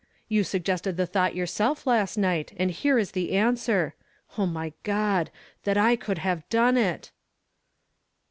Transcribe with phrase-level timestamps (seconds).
[0.27, 3.93] You suggested the thought yourself last night, and here is the answer.
[4.35, 5.29] O my God!
[5.63, 7.11] that I could have done it